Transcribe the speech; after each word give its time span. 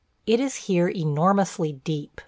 It 0.25 0.39
is 0.39 0.55
here 0.65 0.87
enormously 0.87 1.73
deep. 1.73 2.19